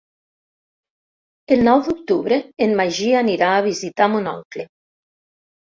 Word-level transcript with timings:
El 1.57 1.61
nou 1.67 1.83
d'octubre 1.89 2.39
en 2.67 2.73
Magí 2.81 3.13
anirà 3.21 3.53
a 3.59 3.63
visitar 3.69 4.11
mon 4.15 4.33
oncle. 4.37 4.67